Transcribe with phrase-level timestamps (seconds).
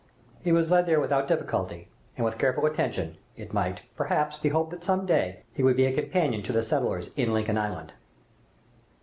[0.43, 4.71] He was led there without difficulty, and with careful attention, it might, perhaps, be hoped
[4.71, 7.93] that some day he would be a companion to the settlers in Lincoln Island.